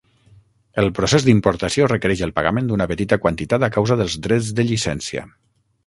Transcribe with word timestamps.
El 0.83 0.87
procés 0.99 1.27
d'importació 1.27 1.91
requereix 1.91 2.25
el 2.29 2.33
pagament 2.39 2.71
d'una 2.73 2.89
petita 2.93 3.21
quantitat 3.27 3.67
a 3.69 3.71
causa 3.79 3.99
dels 4.03 4.21
drets 4.29 4.53
de 4.61 4.71
llicència. 4.73 5.33